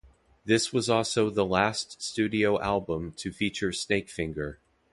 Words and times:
This 0.45 0.73
was 0.73 0.89
also 0.89 1.29
the 1.29 1.45
last 1.45 2.01
studio 2.01 2.59
album 2.59 3.13
to 3.17 3.31
feature 3.31 3.69
Snakefinger. 3.69 4.57